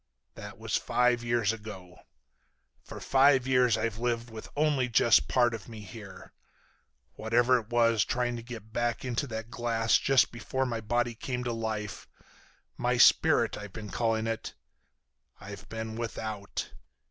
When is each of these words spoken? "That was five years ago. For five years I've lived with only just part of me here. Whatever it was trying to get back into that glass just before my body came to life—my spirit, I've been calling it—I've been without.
"That 0.33 0.57
was 0.57 0.75
five 0.77 1.23
years 1.23 1.53
ago. 1.53 1.99
For 2.83 2.99
five 2.99 3.45
years 3.45 3.77
I've 3.77 3.99
lived 3.99 4.31
with 4.31 4.49
only 4.55 4.89
just 4.89 5.27
part 5.27 5.53
of 5.53 5.69
me 5.69 5.81
here. 5.81 6.33
Whatever 7.13 7.59
it 7.59 7.69
was 7.69 8.03
trying 8.03 8.35
to 8.35 8.41
get 8.41 8.73
back 8.73 9.05
into 9.05 9.27
that 9.27 9.51
glass 9.51 9.99
just 9.99 10.31
before 10.31 10.65
my 10.65 10.81
body 10.81 11.13
came 11.13 11.43
to 11.43 11.53
life—my 11.53 12.97
spirit, 12.97 13.55
I've 13.59 13.73
been 13.73 13.91
calling 13.91 14.25
it—I've 14.25 15.69
been 15.69 15.95
without. 15.95 16.71